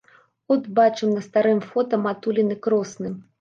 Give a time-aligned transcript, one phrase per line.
[0.53, 3.15] От бачым на старым фота матуліны кросны!